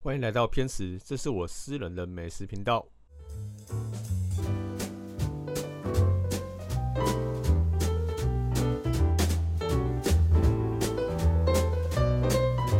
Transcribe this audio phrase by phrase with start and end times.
[0.00, 2.86] 欢迎来到偏食，这是我私人的美食频道。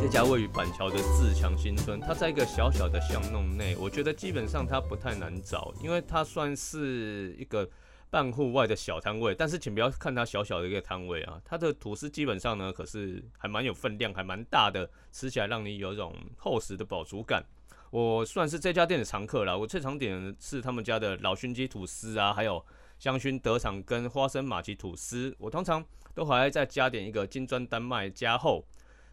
[0.00, 7.68] 这家位于板桥的自强新村，它在一个小小的巷弄内，我觉得基本上它不太难找，因为它算是一个。
[8.10, 17.44] 半户外的小摊位，但是请不要看它小小的一个摊位啊，它的吐司基本上呢，可是还蛮有分量，还蛮大的，吃起来让你有一种厚实的饱足感。
[17.90, 22.64] 我算是这家店的常客了，我最常点的是他们家的老熏鸡吐司啊，还有
[22.98, 25.34] 香薰德肠跟花生玛奇吐司。
[25.38, 28.64] 我通常都还要再加点一个金砖丹麦加厚。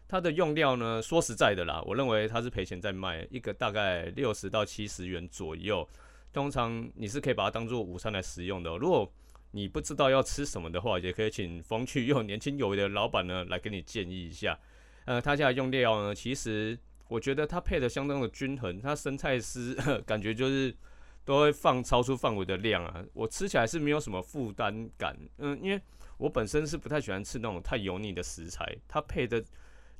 [0.08, 5.88] 它的用料呢，说实在的啦，我认为它是赔钱在卖，一个大概六十到七十元左右。
[6.36, 8.76] 通常你是可以把它当做午餐来食用的。
[8.76, 9.10] 如果
[9.52, 14.58] 你不知道要吃什么的话，也可以请风趣又年轻有为的老板呢来给你建议一下。
[15.06, 16.78] 呃，他家用料呢，其实
[17.08, 18.78] 我觉得它配的相当的均衡。
[18.82, 20.76] 它生菜丝感觉就是
[21.24, 25.16] 都会放超出范围的量啊，我吃起来是没有什么负担感。
[25.38, 25.80] 嗯，因为
[26.18, 29.42] 我本身是不太喜欢吃那种太油腻的食材，它配的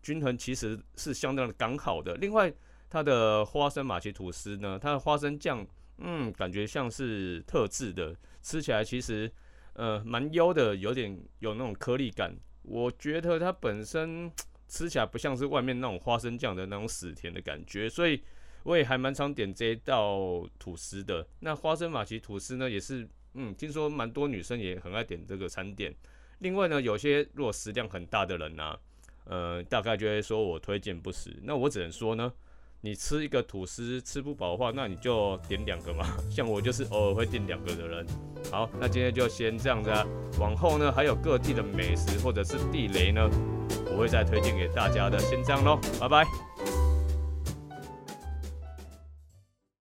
[0.02, 2.14] 均衡其实是相当的刚好的。
[2.16, 2.52] 另外，
[2.90, 5.66] 它的花生玛奇吐司呢，它的花生酱。
[5.98, 9.30] 嗯，感觉像是特制的，吃起来其实
[9.72, 12.36] 呃蛮优的，有点有那种颗粒感。
[12.62, 14.30] 我觉得它本身
[14.68, 18.20] 吃起来不像是外面那种花生酱的那种死甜的感觉，所以
[18.64, 21.26] 我也还蛮常点这一道吐司的。
[21.40, 25.94] 那花生玛奇吐司呢，也是嗯，听说蛮多女生也很爱点这个餐点。
[26.40, 28.78] 另外呢，有些如果食量很大的人呢，
[29.24, 31.34] 呃，大概就会说我推荐不食。
[31.42, 32.30] 那我只能说呢。
[32.80, 36.06] 你吃一个吐司吃不饱的话，那你就点两个嘛。
[36.30, 38.06] 像我就是偶尔会点两个的人。
[38.50, 40.06] 好，那今天就先这样子啊。
[40.38, 43.28] 往后呢，还有各地的美食或者是地雷呢，
[43.90, 45.18] 我会再推荐给大家的。
[45.18, 46.24] 先这样喽，拜拜。